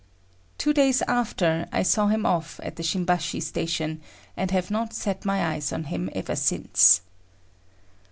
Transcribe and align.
Two 0.57 0.73
days 0.73 1.03
after, 1.03 1.67
I 1.71 1.83
saw 1.83 2.07
him 2.07 2.25
off 2.25 2.59
at 2.63 2.75
the 2.75 2.81
Shimbashi 2.81 3.39
Station, 3.39 4.01
and 4.35 4.49
have 4.49 4.71
not 4.71 4.95
set 4.95 5.25
my 5.25 5.53
eyes 5.53 5.71
on 5.71 5.83
him 5.83 6.09
ever 6.15 6.35
since. 6.35 7.01